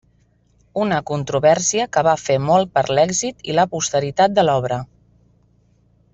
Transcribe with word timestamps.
Una 0.83 0.95
controvèrsia 1.09 1.85
que 1.97 2.03
va 2.07 2.15
fer 2.21 2.37
molt 2.47 2.71
per 2.79 2.85
l'èxit 3.01 3.45
i 3.53 3.59
la 3.59 3.67
posteritat 3.75 4.35
de 4.41 4.47
l'obra. 4.49 4.81